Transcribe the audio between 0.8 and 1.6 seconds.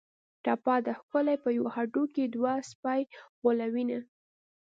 ده: ښکلي په